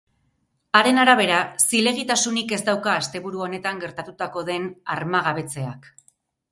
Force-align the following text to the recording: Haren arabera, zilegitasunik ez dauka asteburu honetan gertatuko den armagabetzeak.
Haren 0.79 0.99
arabera, 1.01 1.41
zilegitasunik 1.67 2.55
ez 2.57 2.61
dauka 2.71 2.97
asteburu 3.03 3.45
honetan 3.49 3.87
gertatuko 3.87 4.45
den 4.53 4.71
armagabetzeak. 4.97 5.93